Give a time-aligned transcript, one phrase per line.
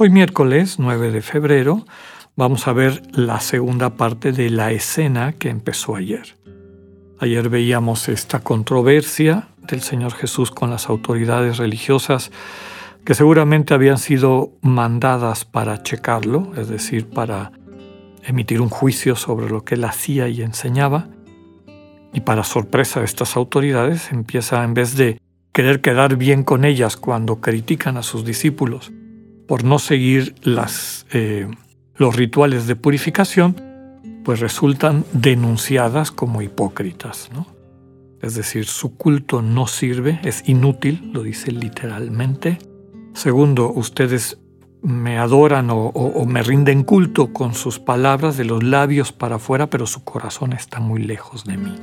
[0.00, 1.84] Hoy miércoles 9 de febrero
[2.36, 6.36] vamos a ver la segunda parte de la escena que empezó ayer.
[7.18, 12.30] Ayer veíamos esta controversia del Señor Jesús con las autoridades religiosas
[13.04, 17.50] que seguramente habían sido mandadas para checarlo, es decir, para
[18.22, 21.08] emitir un juicio sobre lo que él hacía y enseñaba.
[22.12, 25.20] Y para sorpresa de estas autoridades empieza, en vez de
[25.50, 28.92] querer quedar bien con ellas cuando critican a sus discípulos
[29.48, 30.34] por no seguir
[31.12, 31.48] eh,
[31.96, 33.56] los rituales de purificación,
[34.22, 37.30] pues resultan denunciadas como hipócritas.
[38.20, 42.58] Es decir, su culto no sirve, es inútil, lo dice literalmente.
[43.14, 44.38] Segundo, ustedes
[44.82, 49.68] me adoran o, o, me rinden culto con sus palabras de los labios para afuera,
[49.70, 51.74] pero su corazón está muy lejos de mí.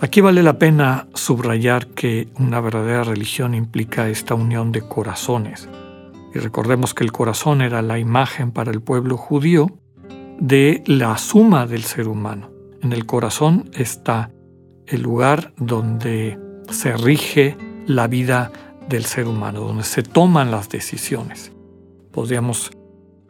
[0.00, 5.68] Aquí vale la pena subrayar que una verdadera religión implica esta unión de corazones.
[6.34, 9.70] Y recordemos que el corazón era la imagen para el pueblo judío
[10.40, 12.50] de la suma del ser humano.
[12.82, 14.30] En el corazón está
[14.86, 16.38] el lugar donde
[16.70, 18.50] se rige la vida
[18.88, 21.52] del ser humano, donde se toman las decisiones.
[22.10, 22.70] Podríamos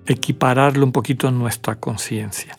[0.07, 2.59] equipararlo un poquito en nuestra conciencia.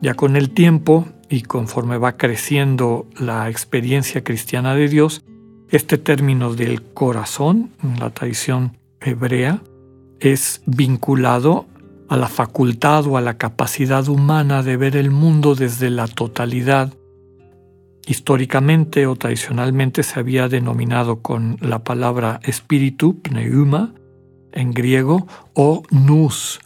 [0.00, 5.24] Ya con el tiempo y conforme va creciendo la experiencia cristiana de Dios,
[5.70, 8.76] este término del corazón, en la tradición
[9.06, 9.62] hebrea,
[10.20, 11.66] es vinculado
[12.08, 16.92] a la facultad o a la capacidad humana de ver el mundo desde la totalidad.
[18.06, 23.92] Históricamente o tradicionalmente se había denominado con la palabra espíritu, pneuma,
[24.52, 26.60] en griego, o nous,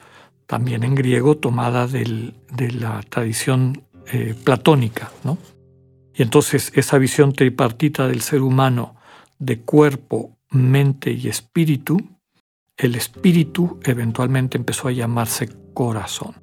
[0.47, 2.33] también en griego, tomada de
[2.79, 5.11] la tradición eh, platónica.
[5.25, 5.39] ¿no?
[6.15, 8.97] Y entonces esa visión tripartita del ser humano
[9.39, 11.97] de cuerpo, mente y espíritu,
[12.81, 16.35] el espíritu eventualmente empezó a llamarse corazón.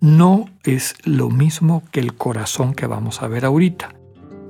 [0.00, 3.94] No es lo mismo que el corazón que vamos a ver ahorita.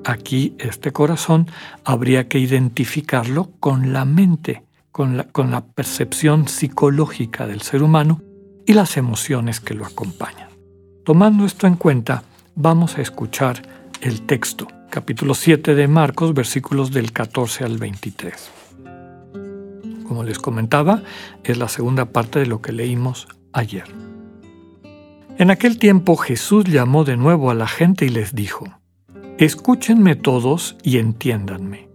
[0.04, 1.46] Aquí este corazón
[1.84, 8.20] habría que identificarlo con la mente, con la, con la percepción psicológica del ser humano
[8.66, 10.48] y las emociones que lo acompañan.
[11.04, 13.62] Tomando esto en cuenta, vamos a escuchar
[14.02, 18.61] el texto, capítulo 7 de Marcos, versículos del 14 al 23.
[20.06, 21.02] Como les comentaba,
[21.44, 23.84] es la segunda parte de lo que leímos ayer.
[25.38, 28.66] En aquel tiempo Jesús llamó de nuevo a la gente y les dijo,
[29.38, 31.88] Escúchenme todos y entiéndanme.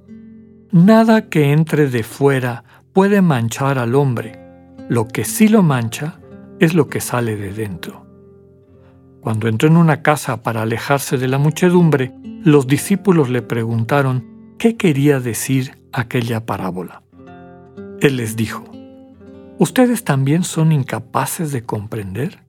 [0.71, 2.63] Nada que entre de fuera
[2.93, 4.39] puede manchar al hombre.
[4.89, 6.19] Lo que sí lo mancha
[6.59, 8.05] es lo que sale de dentro.
[9.21, 12.13] Cuando entró en una casa para alejarse de la muchedumbre,
[12.43, 14.25] los discípulos le preguntaron
[14.57, 17.03] qué quería decir aquella parábola.
[17.99, 18.63] Él les dijo,
[19.59, 22.43] ¿Ustedes también son incapaces de comprender?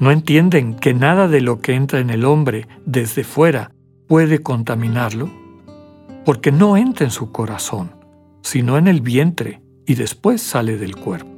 [0.00, 3.72] ¿No entienden que nada de lo que entra en el hombre desde fuera
[4.06, 5.30] puede contaminarlo?
[6.24, 7.96] Porque no entra en su corazón,
[8.42, 11.30] sino en el vientre y después sale del cuerpo.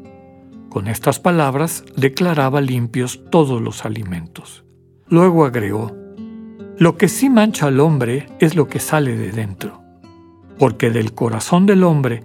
[0.68, 4.64] Con estas palabras declaraba limpios todos los alimentos.
[5.08, 5.92] Luego agregó,
[6.76, 9.82] Lo que sí mancha al hombre es lo que sale de dentro,
[10.56, 12.24] porque del corazón del hombre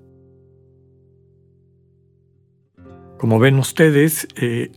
[3.21, 4.71] Como ven ustedes, eh,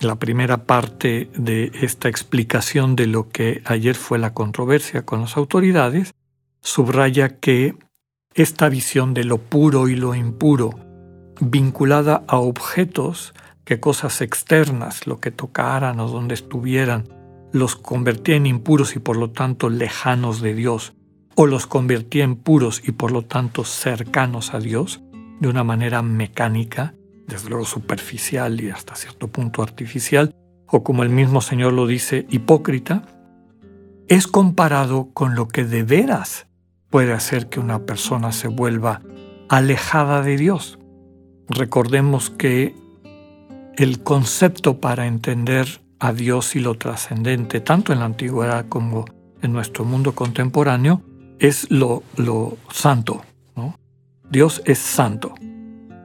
[0.00, 5.36] la primera parte de esta explicación de lo que ayer fue la controversia con las
[5.36, 6.12] autoridades
[6.62, 7.76] subraya que
[8.34, 10.70] esta visión de lo puro y lo impuro
[11.40, 17.04] vinculada a objetos que cosas externas, lo que tocaran o donde estuvieran,
[17.52, 20.94] los convertía en impuros y por lo tanto lejanos de Dios,
[21.36, 25.02] o los convertía en puros y por lo tanto cercanos a Dios,
[25.38, 26.94] de una manera mecánica,
[27.30, 30.34] desde luego superficial y hasta cierto punto artificial,
[30.66, 33.02] o como el mismo Señor lo dice, hipócrita,
[34.08, 36.46] es comparado con lo que de veras
[36.90, 39.00] puede hacer que una persona se vuelva
[39.48, 40.78] alejada de Dios.
[41.48, 42.74] Recordemos que
[43.76, 49.04] el concepto para entender a Dios y lo trascendente, tanto en la antigüedad como
[49.42, 51.02] en nuestro mundo contemporáneo,
[51.38, 53.22] es lo, lo santo.
[54.30, 55.34] Dios es santo.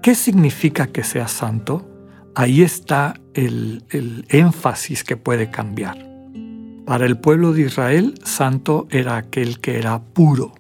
[0.06, 1.84] ¿Qué significa que sea santo?
[2.36, 5.98] Ahí está el, el énfasis que puede cambiar.
[6.86, 10.54] Para el pueblo de Israel, santo era aquel que era puro.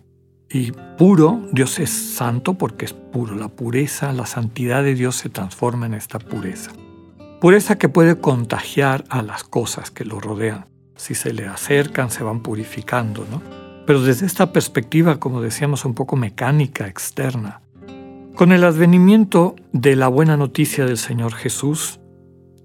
[0.49, 3.35] Y puro, Dios es santo porque es puro.
[3.35, 6.71] La pureza, la santidad de Dios se transforma en esta pureza.
[7.39, 10.65] Pureza que puede contagiar a las cosas que lo rodean.
[10.95, 13.43] Si se le acercan, se van purificando, ¿no?
[13.85, 17.61] Pero desde esta perspectiva, como decíamos, un poco mecánica, externa.
[18.35, 22.01] Con el advenimiento de la buena noticia del Señor Jesús,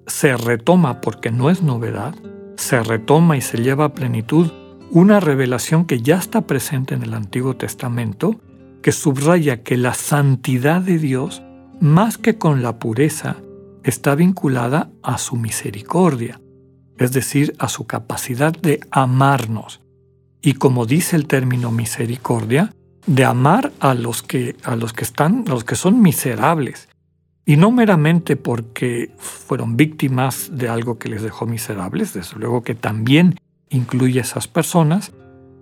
[0.08, 2.12] se retoma, porque no es novedad,
[2.56, 4.50] se retoma y se lleva a plenitud
[4.90, 8.40] una revelación que ya está presente en el Antiguo Testamento,
[8.82, 11.40] que subraya que la santidad de Dios,
[11.80, 13.36] más que con la pureza,
[13.84, 16.40] está vinculada a su misericordia,
[16.98, 19.80] es decir, a su capacidad de amarnos.
[20.42, 22.74] Y como dice el término misericordia,
[23.06, 26.88] de amar a los que, a los que están, a los que son miserables.
[27.44, 32.74] Y no meramente porque fueron víctimas de algo que les dejó miserables, desde luego que
[32.74, 33.36] también
[33.70, 35.12] incluye a esas personas,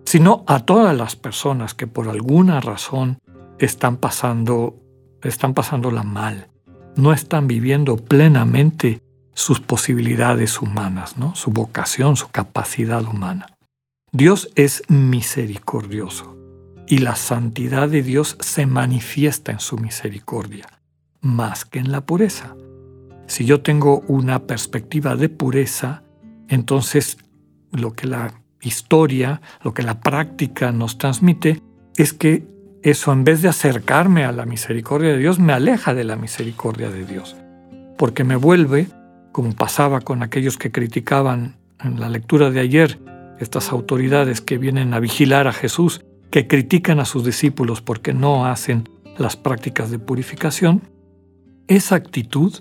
[0.05, 3.19] sino a todas las personas que por alguna razón
[3.59, 4.77] están pasando,
[5.23, 6.49] están pasándola mal,
[6.97, 9.01] no están viviendo plenamente
[9.35, 11.35] sus posibilidades humanas, ¿no?
[11.37, 13.55] su vocación, su capacidad humana.
[14.11, 16.38] Dios es misericordioso
[16.89, 20.67] y la santidad de Dios se manifiesta en su misericordia,
[21.21, 22.57] más que en la pureza.
[23.27, 26.03] Si yo tengo una perspectiva de pureza,
[26.49, 27.19] entonces
[27.73, 28.33] lo que la
[28.63, 31.63] historia, lo que la práctica nos transmite
[31.97, 32.47] es que
[32.83, 36.91] eso en vez de acercarme a la misericordia de Dios, me aleja de la misericordia
[36.91, 37.37] de Dios,
[37.99, 38.87] porque me vuelve,
[39.33, 42.99] como pasaba con aquellos que criticaban en la lectura de ayer,
[43.41, 48.47] estas autoridades que vienen a vigilar a Jesús, que critican a sus discípulos porque no
[48.47, 50.83] hacen las prácticas de purificación,
[51.67, 52.55] esa actitud,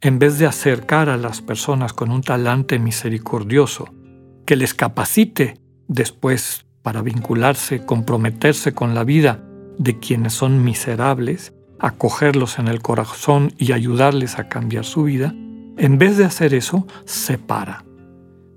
[0.00, 3.94] en vez de acercar a las personas con un talante misericordioso,
[4.44, 9.44] que les capacite después para vincularse, comprometerse con la vida
[9.78, 15.34] de quienes son miserables, acogerlos en el corazón y ayudarles a cambiar su vida,
[15.76, 17.84] en vez de hacer eso, separa.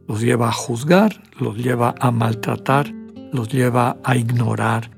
[0.08, 2.94] Los lleva a juzgar, los lleva a maltratar,
[3.36, 4.90] los lleva a ignorar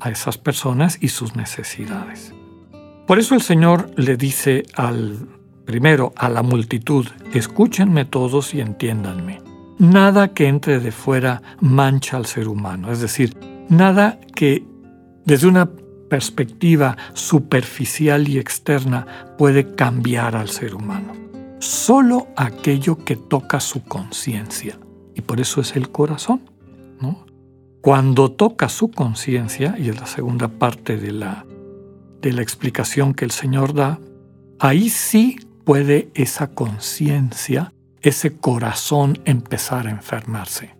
[0.00, 2.32] a esas personas y sus necesidades.
[3.06, 5.28] Por eso el Señor le dice al
[5.64, 9.46] primero a la multitud, escúchenme todos y entiéndanme
[9.78, 13.36] nada que entre de fuera mancha al ser humano, es decir,
[13.68, 14.64] nada que
[15.24, 15.70] desde una
[16.08, 21.12] perspectiva superficial y externa puede cambiar al ser humano.
[21.58, 24.78] Solo aquello que toca su conciencia,
[25.14, 26.42] y por eso es el corazón.
[27.86, 31.46] Cuando toca su conciencia, y es la segunda parte de la,
[32.20, 34.00] de la explicación que el Señor da,
[34.58, 37.72] ahí sí puede esa conciencia
[38.02, 40.74] ese corazón empezar a enfermarse.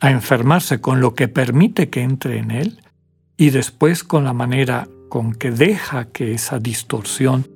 [0.00, 2.80] A enfermarse con lo que permite que entre en él
[3.36, 7.46] y después con la manera con que deja que esa distorsión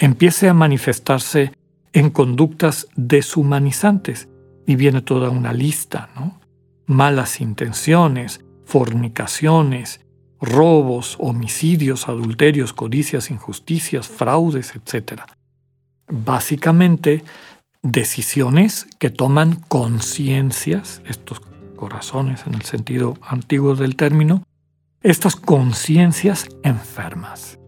[0.00, 1.52] empiece a manifestarse
[1.92, 4.28] en conductas deshumanizantes.
[4.66, 6.40] Y viene toda una lista, ¿no?
[6.86, 10.00] Malas intenciones, fornicaciones,
[10.40, 15.22] robos, homicidios, adulterios, codicias, injusticias, fraudes, etc.
[16.08, 17.24] Básicamente,
[17.82, 21.40] decisiones que toman conciencias, estos
[21.76, 24.42] corazones en el sentido antiguo del término,
[25.02, 27.58] estas conciencias enfermas.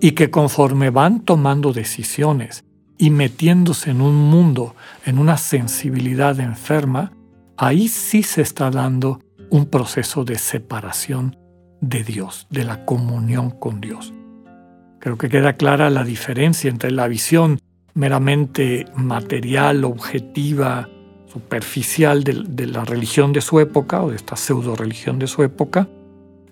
[0.00, 2.64] Y que conforme van tomando decisiones
[2.96, 7.12] y metiéndose en un mundo, en una sensibilidad enferma,
[7.60, 11.36] ahí sí se está dando un proceso de separación
[11.82, 14.14] de Dios, de la comunión con Dios.
[14.98, 17.60] Creo que queda clara la diferencia entre la visión
[17.92, 20.88] meramente material, objetiva,
[21.26, 25.86] superficial de, la religión de su época o de esta pseudo religión de su época,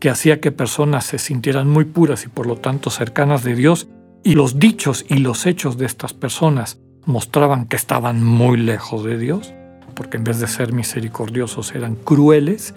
[0.00, 3.88] que hacía que personas se sintieran muy puras y por lo tanto cercanas de Dios,
[4.22, 9.16] y los dichos y los hechos de estas personas mostraban que estaban muy lejos de
[9.16, 9.54] Dios,
[9.98, 12.72] porque en vez de ser misericordiosos eran crueles,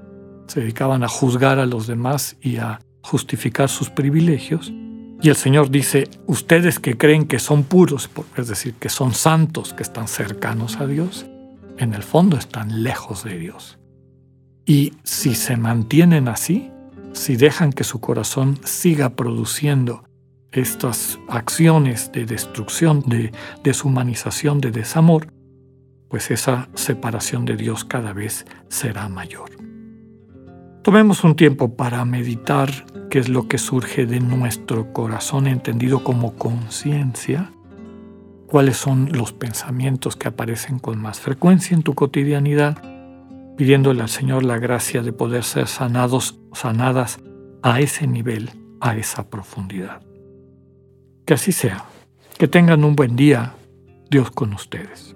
[0.48, 4.74] se dedicaban a juzgar a los demás y a justificar sus privilegios,
[5.22, 9.76] y el Señor dice, ustedes que creen que son puros, es decir, que son santos,
[9.76, 11.28] que están cercanos a Dios,
[11.78, 13.78] en el fondo están lejos de Dios.
[14.66, 16.72] Y si se mantienen así,
[17.14, 20.06] si dejan que su corazón siga produciendo
[20.52, 23.32] estas acciones de destrucción, de
[23.64, 25.28] deshumanización, de desamor,
[26.12, 29.50] pues esa separación de Dios cada vez será mayor.
[30.84, 32.70] Tomemos un tiempo para meditar
[33.10, 37.54] qué es lo que surge de nuestro corazón entendido como conciencia,
[38.46, 42.78] cuáles son los pensamientos que aparecen con más frecuencia en tu cotidianidad,
[43.56, 47.20] pidiéndole al Señor la gracia de poder ser sanados, sanadas
[47.64, 48.50] a ese nivel,
[48.82, 50.02] a esa profundidad.
[51.26, 51.86] Que así sea.
[52.38, 53.54] Que tengan un buen día.
[54.10, 55.16] Dios con ustedes.